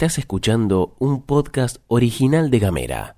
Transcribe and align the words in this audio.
Estás 0.00 0.16
escuchando 0.16 0.96
un 0.98 1.20
podcast 1.20 1.76
original 1.86 2.50
de 2.50 2.58
Gamera. 2.58 3.16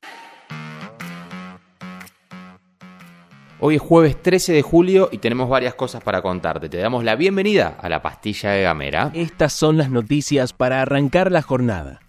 Hoy 3.61 3.77
es 3.77 3.81
jueves 3.81 4.21
13 4.21 4.53
de 4.53 4.63
julio 4.63 5.09
y 5.13 5.19
tenemos 5.19 5.49
varias 5.49 5.77
cosas 5.77 6.03
para 6.03 6.23
contarte. 6.23 6.69
Te 6.69 6.79
damos 6.79 7.05
la 7.05 7.15
bienvenida 7.15 7.77
a 7.81 7.89
la 7.89 8.03
pastilla 8.03 8.51
de 8.51 8.63
Gamera. 8.63 9.13
Estas 9.15 9.53
son 9.53 9.77
las 9.77 9.91
noticias 9.91 10.53
para 10.53 10.83
arrancar 10.83 11.31
la 11.31 11.43
jornada. 11.43 12.01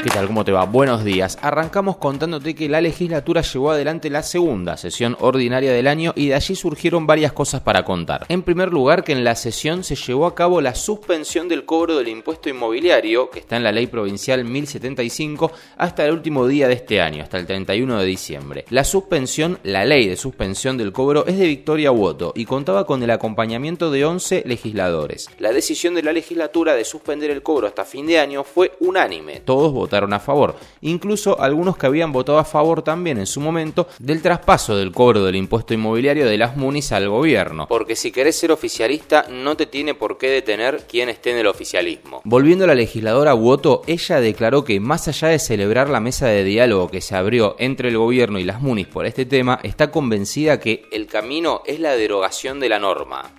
¿Qué 0.00 0.10
tal? 0.10 0.28
¿Cómo 0.28 0.44
te 0.44 0.52
va? 0.52 0.64
Buenos 0.64 1.02
días. 1.02 1.36
Arrancamos 1.42 1.96
contándote 1.96 2.54
que 2.54 2.68
la 2.68 2.80
legislatura 2.80 3.42
llevó 3.42 3.72
adelante 3.72 4.10
la 4.10 4.22
segunda 4.22 4.76
sesión 4.76 5.16
ordinaria 5.18 5.72
del 5.72 5.88
año 5.88 6.12
y 6.14 6.28
de 6.28 6.36
allí 6.36 6.54
surgieron 6.54 7.04
varias 7.04 7.32
cosas 7.32 7.62
para 7.62 7.84
contar. 7.84 8.24
En 8.28 8.44
primer 8.44 8.72
lugar, 8.72 9.02
que 9.02 9.10
en 9.10 9.24
la 9.24 9.34
sesión 9.34 9.82
se 9.82 9.96
llevó 9.96 10.26
a 10.26 10.36
cabo 10.36 10.60
la 10.60 10.76
suspensión 10.76 11.48
del 11.48 11.64
cobro 11.64 11.96
del 11.96 12.06
impuesto 12.06 12.48
inmobiliario, 12.48 13.28
que 13.28 13.40
está 13.40 13.56
en 13.56 13.64
la 13.64 13.72
ley 13.72 13.88
provincial 13.88 14.44
1075, 14.44 15.50
hasta 15.76 16.04
el 16.04 16.12
último 16.12 16.46
día 16.46 16.68
de 16.68 16.74
este 16.74 17.00
año, 17.00 17.24
hasta 17.24 17.38
el 17.38 17.46
31 17.46 17.98
de 17.98 18.06
diciembre. 18.06 18.64
La 18.70 18.84
suspensión, 18.84 19.58
la 19.64 19.84
ley 19.84 20.06
de 20.06 20.16
suspensión 20.16 20.76
del 20.78 20.92
cobro 20.92 21.26
es 21.26 21.36
de 21.40 21.46
Victoria 21.48 21.90
Woto 21.90 22.32
y 22.36 22.44
contaba 22.44 22.86
con 22.86 23.02
el 23.02 23.10
acompañamiento 23.10 23.90
de 23.90 24.04
11 24.04 24.44
legisladores. 24.46 25.28
La 25.40 25.50
decisión 25.50 25.96
de 25.96 26.04
la 26.04 26.12
legislatura 26.12 26.76
de 26.76 26.84
suspender 26.84 27.32
el 27.32 27.42
cobro 27.42 27.66
hasta 27.66 27.84
fin 27.84 28.06
de 28.06 28.20
año 28.20 28.44
fue 28.44 28.74
unánime. 28.78 29.40
Todos 29.44 29.72
votaron 29.72 29.87
a 29.96 30.20
favor, 30.20 30.56
incluso 30.80 31.40
algunos 31.40 31.76
que 31.76 31.86
habían 31.86 32.12
votado 32.12 32.38
a 32.38 32.44
favor 32.44 32.82
también 32.82 33.18
en 33.18 33.26
su 33.26 33.40
momento 33.40 33.88
del 33.98 34.22
traspaso 34.22 34.76
del 34.76 34.92
cobro 34.92 35.24
del 35.24 35.36
impuesto 35.36 35.74
inmobiliario 35.74 36.26
de 36.26 36.38
las 36.38 36.56
MUNIS 36.56 36.92
al 36.92 37.08
gobierno, 37.08 37.66
porque 37.68 37.96
si 37.96 38.12
querés 38.12 38.36
ser 38.36 38.52
oficialista 38.52 39.26
no 39.30 39.56
te 39.56 39.66
tiene 39.66 39.94
por 39.94 40.18
qué 40.18 40.28
detener 40.30 40.86
quien 40.88 41.08
esté 41.08 41.32
en 41.32 41.38
el 41.38 41.46
oficialismo. 41.46 42.20
Volviendo 42.24 42.64
a 42.64 42.68
la 42.68 42.74
legisladora 42.74 43.34
Woto, 43.34 43.82
ella 43.86 44.20
declaró 44.20 44.64
que 44.64 44.80
más 44.80 45.08
allá 45.08 45.28
de 45.28 45.38
celebrar 45.38 45.88
la 45.88 46.00
mesa 46.00 46.26
de 46.26 46.44
diálogo 46.44 46.88
que 46.88 47.00
se 47.00 47.16
abrió 47.16 47.56
entre 47.58 47.88
el 47.88 47.98
gobierno 47.98 48.38
y 48.38 48.44
las 48.44 48.60
MUNIS 48.60 48.86
por 48.86 49.06
este 49.06 49.24
tema, 49.24 49.60
está 49.62 49.90
convencida 49.90 50.60
que 50.60 50.86
el 50.92 51.06
camino 51.06 51.62
es 51.66 51.80
la 51.80 51.96
derogación 51.96 52.60
de 52.60 52.68
la 52.68 52.78
norma. 52.78 53.32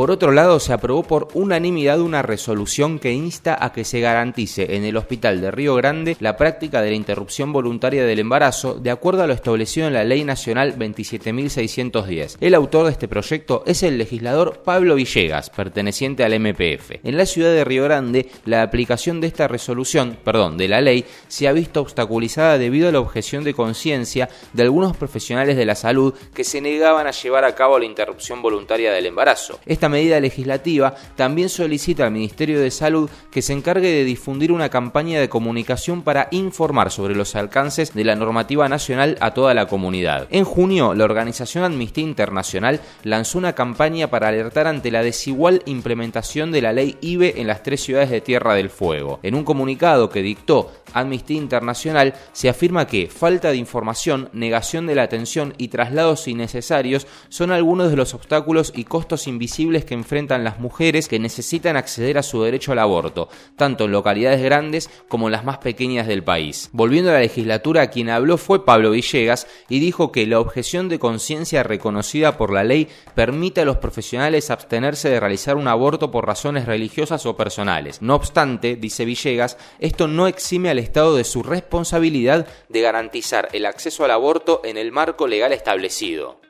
Por 0.00 0.10
otro 0.10 0.32
lado, 0.32 0.60
se 0.60 0.72
aprobó 0.72 1.02
por 1.02 1.28
unanimidad 1.34 2.00
una 2.00 2.22
resolución 2.22 2.98
que 2.98 3.12
insta 3.12 3.62
a 3.62 3.70
que 3.74 3.84
se 3.84 4.00
garantice 4.00 4.76
en 4.76 4.84
el 4.84 4.96
Hospital 4.96 5.42
de 5.42 5.50
Río 5.50 5.74
Grande 5.74 6.16
la 6.20 6.38
práctica 6.38 6.80
de 6.80 6.88
la 6.88 6.96
interrupción 6.96 7.52
voluntaria 7.52 8.06
del 8.06 8.20
embarazo 8.20 8.72
de 8.72 8.90
acuerdo 8.90 9.22
a 9.22 9.26
lo 9.26 9.34
establecido 9.34 9.88
en 9.88 9.92
la 9.92 10.04
Ley 10.04 10.24
Nacional 10.24 10.78
27.610. 10.78 12.38
El 12.40 12.54
autor 12.54 12.86
de 12.86 12.92
este 12.92 13.08
proyecto 13.08 13.62
es 13.66 13.82
el 13.82 13.98
legislador 13.98 14.62
Pablo 14.64 14.94
Villegas, 14.94 15.50
perteneciente 15.50 16.24
al 16.24 16.40
MPF. 16.40 16.92
En 17.04 17.18
la 17.18 17.26
ciudad 17.26 17.52
de 17.52 17.64
Río 17.64 17.84
Grande, 17.84 18.30
la 18.46 18.62
aplicación 18.62 19.20
de 19.20 19.26
esta 19.26 19.48
resolución, 19.48 20.16
perdón, 20.24 20.56
de 20.56 20.68
la 20.68 20.80
ley, 20.80 21.04
se 21.28 21.46
ha 21.46 21.52
visto 21.52 21.82
obstaculizada 21.82 22.56
debido 22.56 22.88
a 22.88 22.92
la 22.92 23.00
objeción 23.00 23.44
de 23.44 23.52
conciencia 23.52 24.30
de 24.54 24.62
algunos 24.62 24.96
profesionales 24.96 25.58
de 25.58 25.66
la 25.66 25.74
salud 25.74 26.14
que 26.32 26.44
se 26.44 26.62
negaban 26.62 27.06
a 27.06 27.10
llevar 27.10 27.44
a 27.44 27.54
cabo 27.54 27.78
la 27.78 27.84
interrupción 27.84 28.40
voluntaria 28.40 28.92
del 28.92 29.04
embarazo. 29.04 29.60
Esta 29.66 29.89
medida 29.90 30.20
legislativa 30.20 30.94
también 31.16 31.48
solicita 31.48 32.06
al 32.06 32.12
Ministerio 32.12 32.60
de 32.60 32.70
Salud 32.70 33.10
que 33.30 33.42
se 33.42 33.52
encargue 33.52 33.88
de 33.88 34.04
difundir 34.04 34.52
una 34.52 34.70
campaña 34.70 35.20
de 35.20 35.28
comunicación 35.28 36.02
para 36.02 36.28
informar 36.30 36.90
sobre 36.90 37.14
los 37.14 37.36
alcances 37.36 37.92
de 37.92 38.04
la 38.04 38.16
normativa 38.16 38.68
nacional 38.68 39.18
a 39.20 39.34
toda 39.34 39.54
la 39.54 39.66
comunidad. 39.66 40.26
En 40.30 40.44
junio, 40.44 40.94
la 40.94 41.04
organización 41.04 41.64
Amnistía 41.64 42.04
Internacional 42.04 42.80
lanzó 43.02 43.38
una 43.38 43.54
campaña 43.54 44.08
para 44.08 44.28
alertar 44.28 44.66
ante 44.66 44.90
la 44.90 45.02
desigual 45.02 45.62
implementación 45.66 46.52
de 46.52 46.62
la 46.62 46.72
ley 46.72 46.96
IBE 47.00 47.40
en 47.40 47.46
las 47.46 47.62
tres 47.62 47.82
ciudades 47.82 48.10
de 48.10 48.20
Tierra 48.20 48.54
del 48.54 48.70
Fuego. 48.70 49.20
En 49.22 49.34
un 49.34 49.44
comunicado 49.44 50.10
que 50.10 50.22
dictó 50.22 50.72
Amnistía 50.92 51.36
Internacional 51.36 52.14
se 52.32 52.48
afirma 52.48 52.86
que 52.86 53.08
falta 53.08 53.50
de 53.50 53.56
información, 53.56 54.28
negación 54.32 54.86
de 54.86 54.94
la 54.94 55.02
atención 55.02 55.54
y 55.58 55.68
traslados 55.68 56.28
innecesarios 56.28 57.06
son 57.28 57.52
algunos 57.52 57.90
de 57.90 57.96
los 57.96 58.14
obstáculos 58.14 58.72
y 58.74 58.84
costos 58.84 59.26
invisibles 59.26 59.69
que 59.70 59.94
enfrentan 59.94 60.44
las 60.44 60.58
mujeres 60.58 61.06
que 61.06 61.18
necesitan 61.18 61.76
acceder 61.76 62.18
a 62.18 62.22
su 62.22 62.42
derecho 62.42 62.72
al 62.72 62.80
aborto, 62.80 63.28
tanto 63.56 63.84
en 63.84 63.92
localidades 63.92 64.42
grandes 64.42 64.90
como 65.08 65.28
en 65.28 65.32
las 65.32 65.44
más 65.44 65.58
pequeñas 65.58 66.06
del 66.06 66.24
país. 66.24 66.68
Volviendo 66.72 67.10
a 67.10 67.14
la 67.14 67.20
legislatura, 67.20 67.90
quien 67.90 68.10
habló 68.10 68.36
fue 68.36 68.64
Pablo 68.64 68.90
Villegas 68.90 69.46
y 69.68 69.78
dijo 69.78 70.10
que 70.10 70.26
la 70.26 70.40
objeción 70.40 70.88
de 70.88 70.98
conciencia 70.98 71.62
reconocida 71.62 72.36
por 72.36 72.52
la 72.52 72.64
ley 72.64 72.88
permite 73.14 73.60
a 73.60 73.64
los 73.64 73.76
profesionales 73.76 74.50
abstenerse 74.50 75.08
de 75.08 75.20
realizar 75.20 75.56
un 75.56 75.68
aborto 75.68 76.10
por 76.10 76.26
razones 76.26 76.66
religiosas 76.66 77.24
o 77.26 77.36
personales. 77.36 78.02
No 78.02 78.14
obstante, 78.16 78.76
dice 78.76 79.04
Villegas, 79.04 79.56
esto 79.78 80.08
no 80.08 80.26
exime 80.26 80.70
al 80.70 80.78
Estado 80.78 81.14
de 81.14 81.24
su 81.24 81.42
responsabilidad 81.42 82.46
de 82.68 82.80
garantizar 82.80 83.48
el 83.52 83.66
acceso 83.66 84.04
al 84.04 84.10
aborto 84.10 84.60
en 84.64 84.76
el 84.76 84.92
marco 84.92 85.26
legal 85.26 85.52
establecido. 85.52 86.40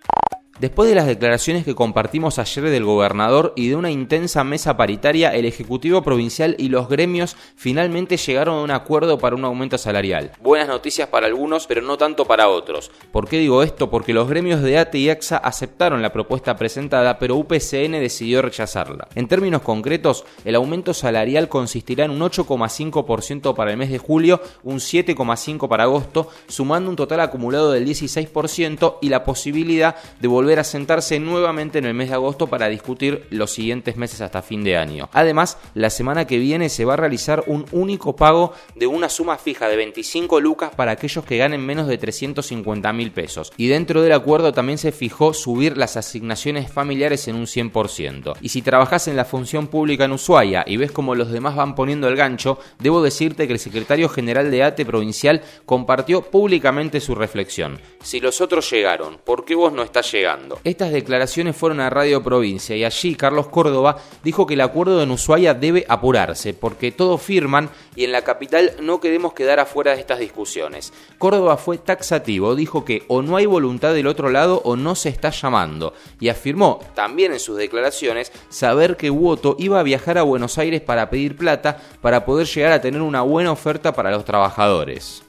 Después 0.61 0.91
de 0.91 0.95
las 0.95 1.07
declaraciones 1.07 1.65
que 1.65 1.75
compartimos 1.75 2.39
ayer 2.39 2.65
del 2.65 2.85
gobernador 2.85 3.55
y 3.57 3.71
de 3.71 3.77
una 3.77 3.91
intensa 3.91 4.45
mesa 4.45 4.77
paritaria, 4.77 5.35
el 5.35 5.47
Ejecutivo 5.47 6.03
Provincial 6.03 6.55
y 6.59 6.69
los 6.69 6.87
gremios 6.87 7.35
finalmente 7.57 8.19
llegaron 8.19 8.59
a 8.59 8.63
un 8.63 8.71
acuerdo 8.71 9.17
para 9.17 9.37
un 9.37 9.45
aumento 9.47 9.79
salarial. 9.79 10.33
Buenas 10.43 10.69
noticias 10.69 11.09
para 11.09 11.29
algunos, 11.29 11.67
pero 11.67 11.81
no 11.81 11.97
tanto 11.97 12.27
para 12.27 12.51
otros. 12.51 12.91
¿Por 13.11 13.27
qué 13.27 13.39
digo 13.39 13.63
esto? 13.63 13.89
Porque 13.89 14.13
los 14.13 14.29
gremios 14.29 14.61
de 14.61 14.77
ATE 14.77 14.99
y 14.99 15.09
AXA 15.09 15.39
aceptaron 15.39 16.03
la 16.03 16.13
propuesta 16.13 16.55
presentada, 16.57 17.19
pero 17.19 17.37
UPCN 17.37 17.93
decidió 17.93 18.43
rechazarla. 18.43 19.09
En 19.15 19.29
términos 19.29 19.63
concretos, 19.63 20.27
el 20.45 20.57
aumento 20.57 20.93
salarial 20.93 21.49
consistirá 21.49 22.05
en 22.05 22.11
un 22.11 22.21
8,5% 22.21 23.55
para 23.55 23.71
el 23.71 23.79
mes 23.79 23.91
de 23.91 23.97
julio, 23.97 24.43
un 24.63 24.77
7,5% 24.77 25.69
para 25.69 25.85
agosto, 25.85 26.29
sumando 26.49 26.91
un 26.91 26.97
total 26.97 27.21
acumulado 27.21 27.73
del 27.73 27.87
16% 27.87 28.99
y 29.01 29.09
la 29.09 29.25
posibilidad 29.25 29.97
de 30.21 30.29
volver 30.29 30.50
a 30.59 30.65
sentarse 30.65 31.21
nuevamente 31.21 31.79
en 31.79 31.85
el 31.85 31.95
mes 31.95 32.09
de 32.09 32.15
agosto 32.15 32.49
para 32.49 32.69
discutir 32.69 33.27
los 33.31 33.53
siguientes 33.53 33.97
meses 33.97 34.21
hasta 34.21 34.43
fin 34.43 34.65
de 34.65 34.77
año. 34.77 35.09
Además, 35.13 35.59
la 35.75 35.91
semana 35.91 36.27
que 36.27 36.39
viene 36.39 36.69
se 36.69 36.85
va 36.85 36.95
a 36.95 36.97
realizar 36.97 37.45
un 37.47 37.67
único 37.73 38.17
pago 38.17 38.53
de 38.75 38.87
una 38.87 39.09
suma 39.09 39.39
fija 39.39 39.69
de 39.69 39.77
25 39.77 40.41
lucas 40.41 40.73
para 40.75 40.93
aquellos 40.93 41.25
que 41.25 41.37
ganen 41.37 41.65
menos 41.65 41.87
de 41.87 41.99
350 41.99 42.93
mil 42.93 43.13
pesos. 43.13 43.53
Y 43.57 43.69
dentro 43.69 44.03
del 44.03 44.13
acuerdo 44.13 44.53
también 44.53 44.79
se 44.79 44.93
fijó 44.93 45.33
subir 45.35 45.77
las 45.77 45.97
asignaciones 45.97 46.73
familiares 46.73 47.29
en 47.29 47.37
un 47.37 47.47
100%. 47.47 48.37
Y 48.41 48.49
si 48.49 48.63
trabajas 48.63 49.09
en 49.09 49.17
la 49.17 49.25
función 49.25 49.69
pública 49.69 50.05
en 50.05 50.13
Ushuaia 50.13 50.65
y 50.67 50.77
ves 50.77 50.93
cómo 50.93 51.15
los 51.15 51.31
demás 51.31 51.55
van 51.55 51.75
poniendo 51.75 52.09
el 52.09 52.17
gancho, 52.17 52.59
debo 52.79 53.03
decirte 53.03 53.47
que 53.47 53.53
el 53.53 53.59
secretario 53.59 54.09
general 54.09 54.51
de 54.51 54.63
ATE 54.63 54.87
provincial 54.87 55.43
compartió 55.67 56.23
públicamente 56.23 57.01
su 57.01 57.15
reflexión. 57.15 57.79
Si 58.03 58.21
los 58.21 58.41
otros 58.41 58.71
llegaron, 58.71 59.19
¿por 59.19 59.45
qué 59.45 59.55
vos 59.55 59.73
no 59.73 59.83
estás 59.83 60.11
llegando? 60.13 60.40
Estas 60.65 60.93
declaraciones 60.93 61.57
fueron 61.57 61.81
a 61.81 61.91
Radio 61.91 62.23
Provincia 62.23 62.77
y 62.77 62.85
allí 62.85 63.15
Carlos 63.15 63.49
Córdoba 63.49 63.99
dijo 64.23 64.47
que 64.47 64.55
el 64.55 64.61
acuerdo 64.61 65.03
en 65.03 65.11
Ushuaia 65.11 65.55
debe 65.55 65.85
apurarse 65.89 66.55
porque 66.55 66.93
todos 66.93 67.21
firman 67.21 67.71
y 67.97 68.05
en 68.05 68.13
la 68.13 68.23
capital 68.23 68.73
no 68.81 69.01
queremos 69.01 69.33
quedar 69.33 69.61
afuera 69.61 69.95
de 69.95 70.01
estas 70.01 70.19
discusiones. 70.19 70.93
Córdoba 71.19 71.57
fue 71.57 71.79
taxativo, 71.79 72.55
dijo 72.55 72.85
que 72.85 73.05
o 73.09 73.23
no 73.23 73.37
hay 73.37 73.47
voluntad 73.47 73.95
del 73.95 74.07
otro 74.07 74.31
lado 74.31 74.61
o 74.65 74.77
no 74.77 74.95
se 74.95 75.09
está 75.09 75.31
llamando 75.31 75.95
y 76.19 76.29
afirmó 76.29 76.81
también 76.95 77.33
en 77.33 77.41
sus 77.41 77.57
declaraciones 77.57 78.33
saber 78.49 78.97
que 78.97 79.11
Woto 79.11 79.57
iba 79.59 79.81
a 79.81 79.85
viajar 79.85 80.19
a 80.19 80.23
Buenos 80.23 80.59
Aires 80.59 80.81
para 80.81 81.11
pedir 81.11 81.37
plata 81.37 81.81
para 82.01 82.25
poder 82.25 82.47
llegar 82.47 82.73
a 82.73 82.81
tener 82.81 83.03
una 83.03 83.23
buena 83.23 83.53
oferta 83.53 83.93
para 83.93 84.11
los 84.11 84.25
trabajadores. 84.25 85.23